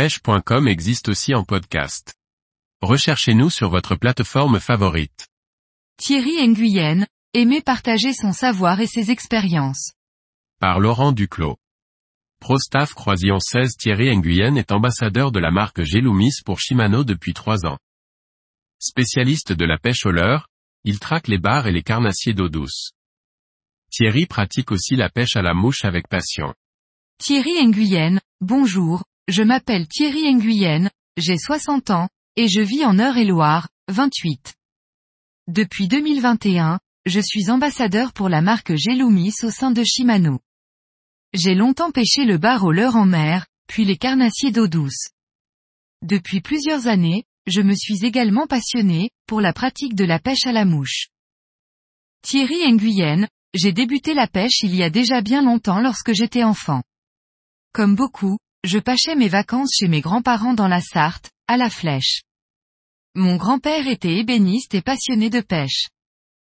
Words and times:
pêche.com 0.00 0.66
existe 0.66 1.10
aussi 1.10 1.34
en 1.34 1.44
podcast. 1.44 2.14
Recherchez-nous 2.80 3.50
sur 3.50 3.68
votre 3.68 3.96
plateforme 3.96 4.58
favorite. 4.58 5.28
Thierry 5.98 6.48
Nguyen, 6.48 7.06
aimer 7.34 7.60
partager 7.60 8.14
son 8.14 8.32
savoir 8.32 8.80
et 8.80 8.86
ses 8.86 9.10
expériences. 9.10 9.92
Par 10.58 10.80
Laurent 10.80 11.12
Duclos. 11.12 11.58
Prostaff 12.40 12.94
Croisillon 12.94 13.40
16 13.40 13.76
Thierry 13.76 14.16
Nguyen 14.16 14.56
est 14.56 14.72
ambassadeur 14.72 15.32
de 15.32 15.38
la 15.38 15.50
marque 15.50 15.82
Gelumis 15.82 16.40
pour 16.46 16.60
Shimano 16.60 17.04
depuis 17.04 17.34
trois 17.34 17.66
ans. 17.66 17.76
Spécialiste 18.78 19.52
de 19.52 19.66
la 19.66 19.76
pêche 19.76 20.06
au 20.06 20.12
leurre, 20.12 20.48
il 20.84 20.98
traque 20.98 21.28
les 21.28 21.36
bars 21.36 21.66
et 21.66 21.72
les 21.72 21.82
carnassiers 21.82 22.32
d'eau 22.32 22.48
douce. 22.48 22.92
Thierry 23.90 24.24
pratique 24.24 24.72
aussi 24.72 24.96
la 24.96 25.10
pêche 25.10 25.36
à 25.36 25.42
la 25.42 25.52
mouche 25.52 25.84
avec 25.84 26.08
passion. 26.08 26.54
Thierry 27.18 27.66
Nguyen, 27.66 28.18
bonjour, 28.40 29.02
je 29.30 29.44
m'appelle 29.44 29.86
Thierry 29.86 30.34
Nguyen, 30.34 30.90
j'ai 31.16 31.38
60 31.38 31.90
ans, 31.90 32.08
et 32.34 32.48
je 32.48 32.60
vis 32.60 32.84
en 32.84 32.98
Eure-et-Loire, 32.98 33.68
28. 33.88 34.54
Depuis 35.46 35.86
2021, 35.86 36.80
je 37.06 37.20
suis 37.20 37.48
ambassadeur 37.48 38.12
pour 38.12 38.28
la 38.28 38.42
marque 38.42 38.74
Gelumis 38.74 39.34
au 39.44 39.50
sein 39.50 39.70
de 39.70 39.84
Shimano. 39.84 40.40
J'ai 41.32 41.54
longtemps 41.54 41.92
pêché 41.92 42.24
le 42.24 42.38
bar 42.38 42.64
au 42.64 42.72
leurre 42.72 42.96
en 42.96 43.06
mer, 43.06 43.46
puis 43.68 43.84
les 43.84 43.96
carnassiers 43.96 44.50
d'eau 44.50 44.66
douce. 44.66 45.10
Depuis 46.02 46.40
plusieurs 46.40 46.88
années, 46.88 47.24
je 47.46 47.62
me 47.62 47.74
suis 47.74 48.04
également 48.04 48.48
passionné, 48.48 49.10
pour 49.26 49.40
la 49.40 49.52
pratique 49.52 49.94
de 49.94 50.04
la 50.04 50.18
pêche 50.18 50.46
à 50.46 50.52
la 50.52 50.64
mouche. 50.64 51.06
Thierry 52.22 52.68
Nguyen, 52.72 53.28
j'ai 53.54 53.72
débuté 53.72 54.12
la 54.12 54.26
pêche 54.26 54.62
il 54.62 54.74
y 54.74 54.82
a 54.82 54.90
déjà 54.90 55.20
bien 55.22 55.42
longtemps 55.42 55.80
lorsque 55.80 56.12
j'étais 56.14 56.42
enfant. 56.42 56.82
Comme 57.72 57.94
beaucoup, 57.94 58.38
je 58.64 58.78
pêchais 58.78 59.16
mes 59.16 59.28
vacances 59.28 59.74
chez 59.78 59.88
mes 59.88 60.00
grands-parents 60.00 60.54
dans 60.54 60.68
la 60.68 60.80
Sarthe, 60.80 61.30
à 61.48 61.56
la 61.56 61.70
flèche. 61.70 62.22
Mon 63.14 63.36
grand-père 63.36 63.88
était 63.88 64.18
ébéniste 64.18 64.74
et 64.74 64.82
passionné 64.82 65.30
de 65.30 65.40
pêche. 65.40 65.88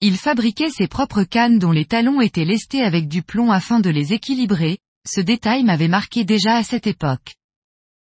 Il 0.01 0.17
fabriquait 0.17 0.69
ses 0.69 0.87
propres 0.87 1.23
cannes 1.23 1.59
dont 1.59 1.71
les 1.71 1.85
talons 1.85 2.21
étaient 2.21 2.45
lestés 2.45 2.81
avec 2.81 3.07
du 3.07 3.21
plomb 3.21 3.51
afin 3.51 3.79
de 3.79 3.89
les 3.89 4.13
équilibrer, 4.13 4.79
ce 5.07 5.21
détail 5.21 5.63
m'avait 5.63 5.87
marqué 5.87 6.23
déjà 6.23 6.55
à 6.55 6.63
cette 6.63 6.87
époque. 6.87 7.35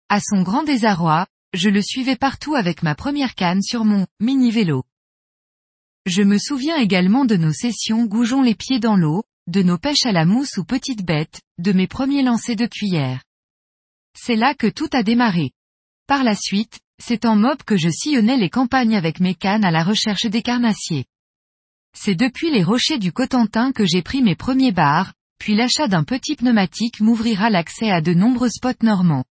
À 0.10 0.20
son 0.20 0.42
grand 0.42 0.64
désarroi, 0.64 1.28
je 1.54 1.70
le 1.70 1.82
suivais 1.82 2.16
partout 2.16 2.56
avec 2.56 2.84
ma 2.84 2.96
première 2.96 3.36
canne 3.36 3.62
sur 3.62 3.86
mon 3.86 4.08
mini-vélo. 4.20 4.84
Je 6.06 6.24
me 6.24 6.38
souviens 6.38 6.78
également 6.78 7.26
de 7.26 7.36
nos 7.36 7.54
sessions 7.54 8.06
gougeons 8.06 8.42
les 8.42 8.56
pieds 8.56 8.80
dans 8.80 8.96
l'eau, 8.96 9.24
de 9.48 9.62
nos 9.62 9.78
pêches 9.78 10.06
à 10.06 10.12
la 10.12 10.26
mousse 10.26 10.58
ou 10.58 10.64
petites 10.64 11.06
bêtes, 11.06 11.42
de 11.60 11.72
mes 11.72 11.88
premiers 11.88 12.24
lancers 12.24 12.56
de 12.56 12.66
cuillère. 12.66 13.22
C'est 14.16 14.36
là 14.36 14.54
que 14.54 14.68
tout 14.68 14.90
a 14.94 15.04
démarré. 15.04 15.52
Par 16.08 16.24
la 16.24 16.36
suite, 16.36 16.80
c'est 17.02 17.26
en 17.26 17.36
mob 17.36 17.64
que 17.64 17.78
je 17.78 17.90
sillonnais 17.90 18.38
les 18.38 18.50
campagnes 18.50 18.96
avec 18.96 19.20
mes 19.20 19.36
cannes 19.36 19.66
à 19.66 19.72
la 19.72 19.84
recherche 19.84 20.26
des 20.26 20.42
carnassiers. 20.42 21.06
C'est 21.94 22.16
depuis 22.16 22.52
les 22.52 22.64
rochers 22.64 23.00
du 23.00 23.12
Cotentin 23.12 23.72
que 23.72 23.86
j'ai 23.86 24.02
pris 24.02 24.22
mes 24.22 24.36
premiers 24.36 24.72
bars, 24.72 25.14
puis 25.40 25.56
l'achat 25.56 25.88
d'un 25.88 26.04
petit 26.04 26.36
pneumatique 26.36 27.02
m'ouvrira 27.02 27.50
l'accès 27.50 27.90
à 27.90 28.02
de 28.02 28.14
nombreux 28.14 28.50
spots 28.50 28.84
normands. 28.84 29.26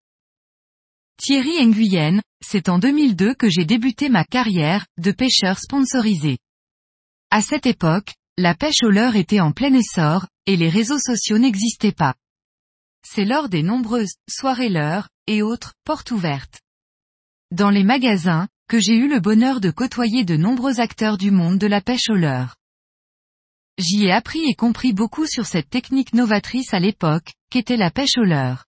Thierry 1.17 1.65
Nguyen, 1.65 2.21
c'est 2.43 2.67
en 2.67 2.79
2002 2.79 3.35
que 3.35 3.49
j'ai 3.49 3.65
débuté 3.65 4.09
ma 4.09 4.23
carrière 4.23 4.85
de 4.97 5.11
pêcheur 5.11 5.59
sponsorisé. 5.59 6.37
À 7.29 7.41
cette 7.41 7.65
époque, 7.65 8.13
la 8.37 8.55
pêche 8.55 8.83
au 8.83 8.89
leurre 8.89 9.15
était 9.15 9.39
en 9.39 9.51
plein 9.51 9.73
essor, 9.73 10.27
et 10.47 10.57
les 10.57 10.69
réseaux 10.69 10.99
sociaux 10.99 11.37
n'existaient 11.37 11.91
pas. 11.91 12.15
C'est 13.03 13.25
lors 13.25 13.49
des 13.49 13.63
nombreuses 13.63 14.15
soirées 14.29 14.69
leurre 14.69 15.09
et 15.27 15.41
autres 15.41 15.73
portes 15.83 16.11
ouvertes. 16.11 16.61
Dans 17.51 17.69
les 17.69 17.83
magasins, 17.83 18.47
que 18.67 18.79
j'ai 18.79 18.95
eu 18.95 19.09
le 19.09 19.19
bonheur 19.19 19.59
de 19.59 19.69
côtoyer 19.69 20.23
de 20.23 20.37
nombreux 20.37 20.79
acteurs 20.79 21.17
du 21.17 21.29
monde 21.29 21.57
de 21.57 21.67
la 21.67 21.81
pêche 21.81 22.09
au 22.09 22.15
leurre. 22.15 22.55
J'y 23.77 24.05
ai 24.05 24.11
appris 24.11 24.43
et 24.49 24.55
compris 24.55 24.93
beaucoup 24.93 25.25
sur 25.25 25.45
cette 25.45 25.69
technique 25.69 26.13
novatrice 26.13 26.73
à 26.73 26.79
l'époque, 26.79 27.33
qu'était 27.49 27.77
la 27.77 27.91
pêche 27.91 28.17
au 28.17 28.23
leurre. 28.23 28.65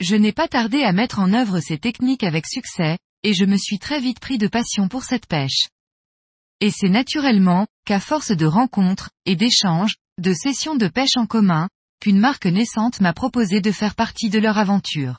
Je 0.00 0.16
n'ai 0.16 0.32
pas 0.32 0.48
tardé 0.48 0.82
à 0.82 0.92
mettre 0.92 1.18
en 1.18 1.32
œuvre 1.32 1.60
ces 1.60 1.78
techniques 1.78 2.24
avec 2.24 2.46
succès, 2.46 2.98
et 3.22 3.32
je 3.32 3.44
me 3.44 3.56
suis 3.56 3.78
très 3.78 4.00
vite 4.00 4.20
pris 4.20 4.36
de 4.36 4.48
passion 4.48 4.88
pour 4.88 5.04
cette 5.04 5.26
pêche. 5.26 5.68
Et 6.60 6.70
c'est 6.70 6.90
naturellement, 6.90 7.66
qu'à 7.86 8.00
force 8.00 8.32
de 8.32 8.46
rencontres, 8.46 9.10
et 9.24 9.36
d'échanges, 9.36 9.96
de 10.18 10.34
sessions 10.34 10.76
de 10.76 10.88
pêche 10.88 11.16
en 11.16 11.26
commun, 11.26 11.68
qu'une 12.00 12.18
marque 12.18 12.46
naissante 12.46 13.00
m'a 13.00 13.12
proposé 13.12 13.60
de 13.60 13.72
faire 13.72 13.94
partie 13.94 14.30
de 14.30 14.38
leur 14.38 14.58
aventure. 14.58 15.18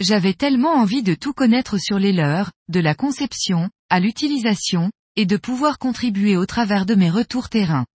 J'avais 0.00 0.34
tellement 0.34 0.74
envie 0.74 1.02
de 1.02 1.14
tout 1.14 1.32
connaître 1.32 1.78
sur 1.78 1.98
les 1.98 2.12
leurs, 2.12 2.52
de 2.68 2.80
la 2.80 2.94
conception, 2.94 3.70
à 3.88 4.00
l'utilisation, 4.00 4.90
et 5.16 5.24
de 5.24 5.36
pouvoir 5.36 5.78
contribuer 5.78 6.36
au 6.36 6.44
travers 6.44 6.84
de 6.84 6.94
mes 6.94 7.10
retours 7.10 7.48
terrain. 7.48 7.86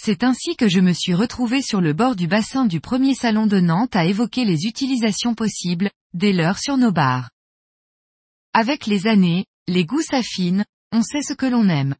C'est 0.00 0.22
ainsi 0.22 0.54
que 0.54 0.68
je 0.68 0.78
me 0.78 0.92
suis 0.92 1.14
retrouvé 1.14 1.60
sur 1.60 1.80
le 1.80 1.92
bord 1.92 2.14
du 2.14 2.28
bassin 2.28 2.66
du 2.66 2.80
premier 2.80 3.14
salon 3.14 3.48
de 3.48 3.58
Nantes 3.58 3.96
à 3.96 4.04
évoquer 4.04 4.44
les 4.44 4.66
utilisations 4.66 5.34
possibles, 5.34 5.90
des 6.14 6.32
leurs 6.32 6.60
sur 6.60 6.76
nos 6.76 6.92
bars. 6.92 7.30
Avec 8.52 8.86
les 8.86 9.08
années, 9.08 9.44
les 9.66 9.84
goûts 9.84 10.02
s'affinent, 10.02 10.64
on 10.92 11.02
sait 11.02 11.22
ce 11.22 11.34
que 11.34 11.46
l'on 11.46 11.68
aime. 11.68 11.96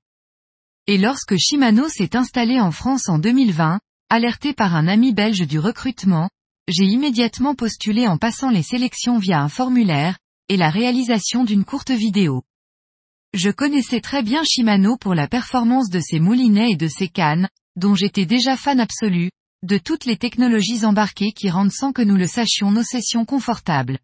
Et 0.86 0.96
lorsque 0.96 1.36
Shimano 1.36 1.88
s'est 1.88 2.16
installé 2.16 2.60
en 2.60 2.70
France 2.70 3.08
en 3.08 3.18
2020, 3.18 3.80
alerté 4.10 4.54
par 4.54 4.74
un 4.74 4.88
ami 4.88 5.12
belge 5.12 5.46
du 5.46 5.58
recrutement, 5.58 6.30
j'ai 6.68 6.84
immédiatement 6.84 7.54
postulé 7.54 8.06
en 8.06 8.18
passant 8.18 8.50
les 8.50 8.62
sélections 8.62 9.18
via 9.18 9.40
un 9.40 9.48
formulaire, 9.48 10.18
et 10.48 10.56
la 10.56 10.70
réalisation 10.70 11.44
d'une 11.44 11.64
courte 11.64 11.90
vidéo. 11.90 12.42
Je 13.34 13.50
connaissais 13.50 14.00
très 14.00 14.22
bien 14.22 14.42
Shimano 14.44 14.96
pour 14.96 15.14
la 15.14 15.28
performance 15.28 15.90
de 15.90 16.00
ses 16.00 16.20
moulinets 16.20 16.72
et 16.72 16.76
de 16.76 16.88
ses 16.88 17.08
cannes, 17.08 17.48
dont 17.76 17.94
j'étais 17.94 18.24
déjà 18.24 18.56
fan 18.56 18.80
absolu, 18.80 19.30
de 19.62 19.76
toutes 19.76 20.06
les 20.06 20.16
technologies 20.16 20.84
embarquées 20.84 21.32
qui 21.32 21.50
rendent 21.50 21.72
sans 21.72 21.92
que 21.92 22.02
nous 22.02 22.16
le 22.16 22.26
sachions 22.26 22.70
nos 22.70 22.82
sessions 22.82 23.24
confortables. 23.24 23.98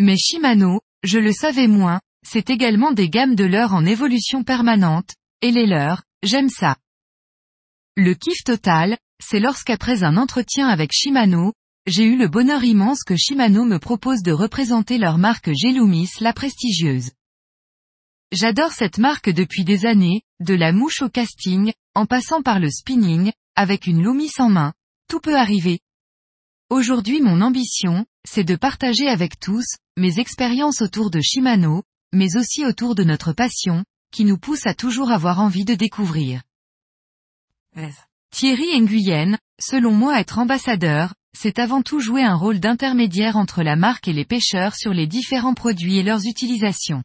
Mais 0.00 0.16
Shimano, 0.16 0.80
je 1.04 1.18
le 1.18 1.32
savais 1.32 1.68
moins, 1.68 2.00
c'est 2.26 2.50
également 2.50 2.92
des 2.92 3.08
gammes 3.08 3.36
de 3.36 3.44
leurres 3.44 3.74
en 3.74 3.84
évolution 3.84 4.42
permanente, 4.42 5.14
et 5.40 5.52
les 5.52 5.66
leurs, 5.66 6.02
j'aime 6.22 6.48
ça. 6.48 6.76
Le 7.96 8.14
kiff 8.14 8.42
total, 8.42 8.98
c'est 9.26 9.40
lorsqu'après 9.40 10.02
un 10.02 10.16
entretien 10.16 10.68
avec 10.68 10.92
Shimano, 10.92 11.54
j'ai 11.86 12.04
eu 12.04 12.16
le 12.16 12.28
bonheur 12.28 12.62
immense 12.62 13.02
que 13.04 13.16
Shimano 13.16 13.64
me 13.64 13.78
propose 13.78 14.22
de 14.22 14.32
représenter 14.32 14.98
leur 14.98 15.18
marque 15.18 15.50
Gelumis 15.54 16.10
la 16.20 16.32
prestigieuse. 16.32 17.10
J'adore 18.32 18.72
cette 18.72 18.98
marque 18.98 19.30
depuis 19.30 19.64
des 19.64 19.86
années, 19.86 20.22
de 20.40 20.54
la 20.54 20.72
mouche 20.72 21.02
au 21.02 21.08
casting, 21.08 21.72
en 21.94 22.06
passant 22.06 22.42
par 22.42 22.58
le 22.58 22.70
spinning, 22.70 23.32
avec 23.56 23.86
une 23.86 24.02
Loomis 24.02 24.32
en 24.38 24.48
main, 24.48 24.72
tout 25.08 25.20
peut 25.20 25.36
arriver. 25.36 25.80
Aujourd'hui 26.70 27.20
mon 27.20 27.40
ambition, 27.40 28.04
c'est 28.26 28.44
de 28.44 28.56
partager 28.56 29.08
avec 29.08 29.38
tous, 29.38 29.66
mes 29.96 30.18
expériences 30.18 30.82
autour 30.82 31.10
de 31.10 31.20
Shimano, 31.20 31.82
mais 32.12 32.36
aussi 32.36 32.64
autour 32.64 32.94
de 32.94 33.04
notre 33.04 33.32
passion, 33.32 33.84
qui 34.10 34.24
nous 34.24 34.38
pousse 34.38 34.66
à 34.66 34.74
toujours 34.74 35.10
avoir 35.10 35.40
envie 35.40 35.64
de 35.64 35.74
découvrir. 35.74 36.42
Thierry 38.34 38.80
Nguyen, 38.80 39.38
selon 39.60 39.92
moi 39.92 40.18
être 40.18 40.40
ambassadeur, 40.40 41.14
c'est 41.38 41.60
avant 41.60 41.82
tout 41.82 42.00
jouer 42.00 42.24
un 42.24 42.34
rôle 42.34 42.58
d'intermédiaire 42.58 43.36
entre 43.36 43.62
la 43.62 43.76
marque 43.76 44.08
et 44.08 44.12
les 44.12 44.24
pêcheurs 44.24 44.74
sur 44.74 44.92
les 44.92 45.06
différents 45.06 45.54
produits 45.54 45.98
et 45.98 46.02
leurs 46.02 46.26
utilisations. 46.26 47.04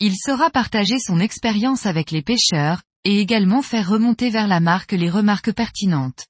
Il 0.00 0.16
saura 0.16 0.50
partager 0.50 0.98
son 0.98 1.20
expérience 1.20 1.86
avec 1.86 2.10
les 2.10 2.20
pêcheurs, 2.20 2.82
et 3.04 3.20
également 3.20 3.62
faire 3.62 3.88
remonter 3.88 4.28
vers 4.28 4.48
la 4.48 4.58
marque 4.58 4.90
les 4.90 5.08
remarques 5.08 5.52
pertinentes. 5.52 6.26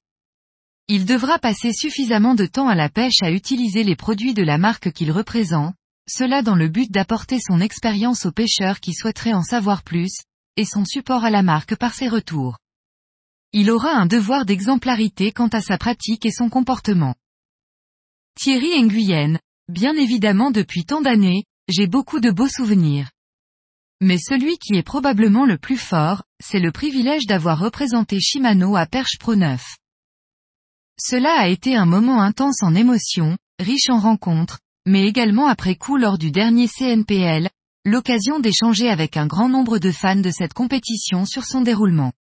Il 0.87 1.05
devra 1.05 1.39
passer 1.39 1.73
suffisamment 1.73 2.35
de 2.35 2.45
temps 2.45 2.67
à 2.67 2.75
la 2.75 2.89
pêche 2.89 3.23
à 3.23 3.31
utiliser 3.31 3.83
les 3.83 3.95
produits 3.95 4.35
de 4.35 4.43
la 4.43 4.59
marque 4.59 4.91
qu'il 4.91 5.11
représente, 5.11 5.73
cela 6.07 6.43
dans 6.43 6.55
le 6.55 6.69
but 6.69 6.91
d'apporter 6.91 7.39
son 7.39 7.59
expérience 7.59 8.27
aux 8.27 8.31
pêcheurs 8.31 8.81
qui 8.81 8.93
souhaiteraient 8.93 9.33
en 9.33 9.41
savoir 9.41 9.81
plus, 9.81 10.13
et 10.57 10.65
son 10.65 10.85
support 10.85 11.25
à 11.25 11.31
la 11.31 11.41
marque 11.41 11.75
par 11.75 11.95
ses 11.95 12.07
retours. 12.07 12.59
Il 13.57 13.71
aura 13.71 13.93
un 13.93 14.05
devoir 14.05 14.43
d'exemplarité 14.43 15.31
quant 15.31 15.47
à 15.47 15.61
sa 15.61 15.77
pratique 15.77 16.25
et 16.25 16.31
son 16.31 16.49
comportement. 16.49 17.15
Thierry 18.37 18.83
Nguyen, 18.83 19.39
bien 19.69 19.95
évidemment 19.95 20.51
depuis 20.51 20.83
tant 20.83 20.99
d'années, 20.99 21.45
j'ai 21.69 21.87
beaucoup 21.87 22.19
de 22.19 22.31
beaux 22.31 22.49
souvenirs. 22.49 23.11
Mais 24.01 24.17
celui 24.17 24.57
qui 24.57 24.75
est 24.75 24.83
probablement 24.83 25.45
le 25.45 25.57
plus 25.57 25.77
fort, 25.77 26.23
c'est 26.43 26.59
le 26.59 26.73
privilège 26.73 27.27
d'avoir 27.27 27.57
représenté 27.57 28.19
Shimano 28.19 28.75
à 28.75 28.87
Perche 28.87 29.17
Pro 29.21 29.37
9. 29.37 29.63
Cela 30.99 31.39
a 31.39 31.47
été 31.47 31.77
un 31.77 31.85
moment 31.85 32.21
intense 32.21 32.61
en 32.61 32.75
émotions, 32.75 33.37
riche 33.57 33.89
en 33.89 33.99
rencontres, 33.99 34.59
mais 34.85 35.07
également 35.07 35.47
après 35.47 35.75
coup 35.75 35.95
lors 35.95 36.17
du 36.17 36.29
dernier 36.29 36.67
CNPL, 36.67 37.49
l'occasion 37.85 38.41
d'échanger 38.41 38.89
avec 38.89 39.15
un 39.15 39.27
grand 39.27 39.47
nombre 39.47 39.77
de 39.79 39.91
fans 39.91 40.17
de 40.17 40.31
cette 40.31 40.53
compétition 40.53 41.25
sur 41.25 41.45
son 41.45 41.61
déroulement. 41.61 42.11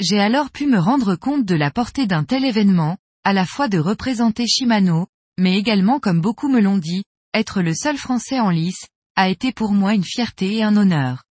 J'ai 0.00 0.18
alors 0.18 0.50
pu 0.50 0.66
me 0.66 0.78
rendre 0.78 1.14
compte 1.14 1.44
de 1.44 1.54
la 1.54 1.70
portée 1.70 2.06
d'un 2.06 2.24
tel 2.24 2.46
événement, 2.46 2.96
à 3.22 3.34
la 3.34 3.44
fois 3.44 3.68
de 3.68 3.78
représenter 3.78 4.46
Shimano, 4.46 5.08
mais 5.38 5.58
également 5.58 6.00
comme 6.00 6.22
beaucoup 6.22 6.48
me 6.48 6.60
l'ont 6.60 6.78
dit, 6.78 7.04
être 7.34 7.60
le 7.60 7.74
seul 7.74 7.98
Français 7.98 8.40
en 8.40 8.48
lice, 8.48 8.86
a 9.14 9.28
été 9.28 9.52
pour 9.52 9.72
moi 9.72 9.92
une 9.94 10.04
fierté 10.04 10.56
et 10.56 10.62
un 10.62 10.78
honneur. 10.78 11.22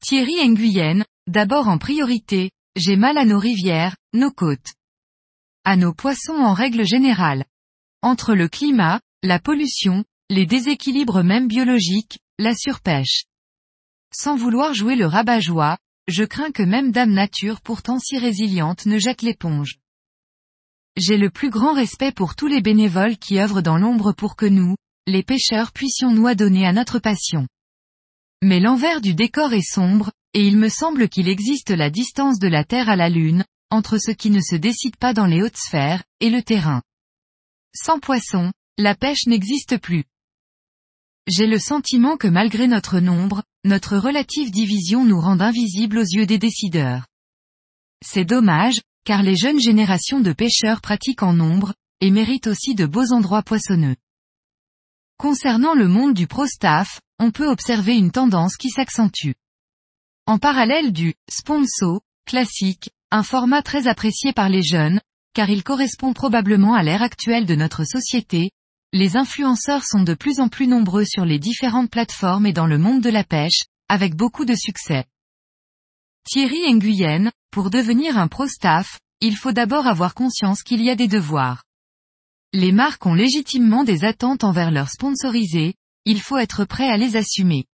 Thierry 0.00 0.48
Nguyen, 0.48 1.04
d'abord 1.26 1.66
en 1.66 1.78
priorité, 1.78 2.52
j'ai 2.76 2.96
mal 2.96 3.18
à 3.18 3.24
nos 3.24 3.40
rivières, 3.40 3.96
nos 4.12 4.30
côtes. 4.30 4.74
À 5.64 5.76
nos 5.76 5.92
poissons 5.92 6.38
en 6.38 6.54
règle 6.54 6.86
générale. 6.86 7.44
Entre 8.02 8.34
le 8.34 8.46
climat, 8.46 9.00
la 9.24 9.40
pollution, 9.40 10.04
les 10.30 10.46
déséquilibres 10.46 11.24
même 11.24 11.48
biologiques, 11.48 12.20
la 12.38 12.54
surpêche. 12.54 13.24
Sans 14.14 14.36
vouloir 14.36 14.74
jouer 14.74 14.94
le 14.94 15.06
rabat-joie, 15.06 15.76
je 16.08 16.24
crains 16.24 16.50
que 16.50 16.62
même 16.62 16.90
Dame 16.90 17.12
Nature 17.12 17.60
pourtant 17.60 17.98
si 17.98 18.18
résiliente 18.18 18.86
ne 18.86 18.98
jette 18.98 19.22
l'éponge. 19.22 19.76
J'ai 20.96 21.18
le 21.18 21.30
plus 21.30 21.50
grand 21.50 21.74
respect 21.74 22.12
pour 22.12 22.34
tous 22.34 22.48
les 22.48 22.62
bénévoles 22.62 23.18
qui 23.18 23.38
œuvrent 23.38 23.62
dans 23.62 23.76
l'ombre 23.76 24.12
pour 24.12 24.34
que 24.34 24.46
nous, 24.46 24.74
les 25.06 25.22
pêcheurs 25.22 25.70
puissions 25.70 26.10
nous 26.10 26.26
adonner 26.26 26.66
à 26.66 26.72
notre 26.72 26.98
passion. 26.98 27.46
Mais 28.42 28.58
l'envers 28.58 29.00
du 29.00 29.14
décor 29.14 29.52
est 29.52 29.62
sombre, 29.62 30.10
et 30.32 30.46
il 30.46 30.56
me 30.56 30.68
semble 30.68 31.08
qu'il 31.08 31.28
existe 31.28 31.70
la 31.70 31.90
distance 31.90 32.38
de 32.38 32.48
la 32.48 32.64
Terre 32.64 32.88
à 32.88 32.96
la 32.96 33.10
Lune, 33.10 33.44
entre 33.70 33.98
ce 33.98 34.10
qui 34.10 34.30
ne 34.30 34.40
se 34.40 34.56
décide 34.56 34.96
pas 34.96 35.12
dans 35.12 35.26
les 35.26 35.42
hautes 35.42 35.56
sphères, 35.56 36.02
et 36.20 36.30
le 36.30 36.42
terrain. 36.42 36.82
Sans 37.74 37.98
poisson, 37.98 38.50
la 38.78 38.94
pêche 38.94 39.26
n'existe 39.26 39.78
plus. 39.78 40.04
J'ai 41.26 41.46
le 41.46 41.58
sentiment 41.58 42.16
que 42.16 42.28
malgré 42.28 42.66
notre 42.66 43.00
nombre, 43.00 43.42
notre 43.68 43.96
relative 43.96 44.50
division 44.50 45.04
nous 45.04 45.20
rend 45.20 45.40
invisibles 45.40 45.98
aux 45.98 46.02
yeux 46.02 46.26
des 46.26 46.38
décideurs. 46.38 47.06
C'est 48.04 48.24
dommage, 48.24 48.80
car 49.04 49.22
les 49.22 49.36
jeunes 49.36 49.60
générations 49.60 50.20
de 50.20 50.32
pêcheurs 50.32 50.80
pratiquent 50.80 51.22
en 51.22 51.32
nombre, 51.32 51.74
et 52.00 52.10
méritent 52.10 52.46
aussi 52.46 52.74
de 52.74 52.86
beaux 52.86 53.12
endroits 53.12 53.42
poissonneux. 53.42 53.96
Concernant 55.18 55.74
le 55.74 55.88
monde 55.88 56.14
du 56.14 56.26
pro-staff, 56.26 57.00
on 57.18 57.30
peut 57.30 57.48
observer 57.48 57.96
une 57.96 58.12
tendance 58.12 58.56
qui 58.56 58.70
s'accentue. 58.70 59.32
En 60.26 60.38
parallèle 60.38 60.92
du 60.92 61.14
sponsor 61.28 62.00
classique, 62.26 62.90
un 63.10 63.22
format 63.22 63.62
très 63.62 63.88
apprécié 63.88 64.32
par 64.32 64.48
les 64.48 64.62
jeunes, 64.62 65.00
car 65.34 65.50
il 65.50 65.64
correspond 65.64 66.12
probablement 66.12 66.74
à 66.74 66.82
l'ère 66.82 67.02
actuelle 67.02 67.46
de 67.46 67.54
notre 67.54 67.84
société, 67.84 68.50
les 68.92 69.16
influenceurs 69.16 69.84
sont 69.84 70.02
de 70.02 70.14
plus 70.14 70.40
en 70.40 70.48
plus 70.48 70.66
nombreux 70.66 71.04
sur 71.04 71.26
les 71.26 71.38
différentes 71.38 71.90
plateformes 71.90 72.46
et 72.46 72.54
dans 72.54 72.66
le 72.66 72.78
monde 72.78 73.02
de 73.02 73.10
la 73.10 73.22
pêche, 73.22 73.64
avec 73.88 74.14
beaucoup 74.14 74.46
de 74.46 74.54
succès. 74.54 75.04
Thierry 76.24 76.72
Nguyen, 76.72 77.30
pour 77.50 77.70
devenir 77.70 78.18
un 78.18 78.28
pro-staff, 78.28 78.98
il 79.20 79.36
faut 79.36 79.52
d'abord 79.52 79.86
avoir 79.86 80.14
conscience 80.14 80.62
qu'il 80.62 80.82
y 80.82 80.90
a 80.90 80.94
des 80.94 81.08
devoirs. 81.08 81.64
Les 82.54 82.72
marques 82.72 83.04
ont 83.04 83.14
légitimement 83.14 83.84
des 83.84 84.04
attentes 84.04 84.42
envers 84.42 84.70
leurs 84.70 84.90
sponsorisés, 84.90 85.74
il 86.06 86.20
faut 86.20 86.38
être 86.38 86.64
prêt 86.64 86.88
à 86.88 86.96
les 86.96 87.16
assumer. 87.16 87.66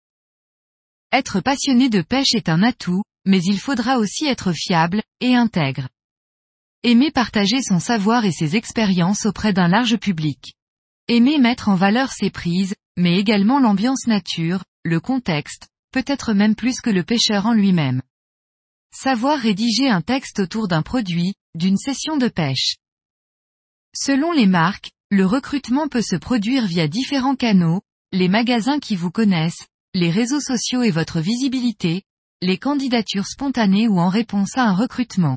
Être 1.13 1.41
passionné 1.41 1.89
de 1.89 2.03
pêche 2.03 2.35
est 2.35 2.49
un 2.49 2.65
atout, 2.65 3.05
mais 3.25 3.41
il 3.41 3.61
faudra 3.61 3.99
aussi 3.99 4.27
être 4.27 4.53
fiable, 4.53 5.01
et 5.21 5.37
intègre. 5.37 5.89
Aimer 6.83 7.13
partager 7.13 7.63
son 7.63 7.79
savoir 7.79 8.25
et 8.25 8.33
ses 8.33 8.57
expériences 8.57 9.27
auprès 9.27 9.53
d'un 9.53 9.69
large 9.69 9.97
public. 9.97 10.55
Aimer 11.07 11.37
mettre 11.37 11.69
en 11.69 11.75
valeur 11.75 12.11
ses 12.13 12.31
prises, 12.31 12.75
mais 12.97 13.19
également 13.19 13.61
l'ambiance 13.61 14.07
nature, 14.07 14.65
le 14.85 15.01
contexte, 15.01 15.69
peut-être 15.93 16.33
même 16.33 16.55
plus 16.55 16.81
que 16.81 16.89
le 16.89 17.03
pêcheur 17.03 17.45
en 17.45 17.53
lui-même. 17.53 18.01
Savoir 18.91 19.39
rédiger 19.39 19.91
un 19.91 20.01
texte 20.01 20.39
autour 20.39 20.67
d'un 20.67 20.81
produit, 20.81 21.35
d'une 21.55 21.77
session 21.77 22.17
de 22.17 22.29
pêche. 22.29 22.77
Selon 23.95 24.33
les 24.33 24.47
marques, 24.47 24.93
le 25.11 25.27
recrutement 25.27 25.89
peut 25.89 26.01
se 26.01 26.17
produire 26.17 26.65
via 26.65 26.89
différents 26.89 27.37
canaux, 27.37 27.83
les 28.11 28.29
magasins 28.29 28.79
qui 28.79 28.97
vous 28.97 29.11
connaissent, 29.11 29.69
les 29.93 30.11
réseaux 30.11 30.41
sociaux 30.41 30.83
et 30.83 30.91
votre 30.91 31.21
visibilité, 31.21 32.05
les 32.41 32.57
candidatures 32.57 33.27
spontanées 33.27 33.89
ou 33.89 33.99
en 33.99 34.09
réponse 34.09 34.57
à 34.57 34.63
un 34.63 34.75
recrutement. 34.75 35.37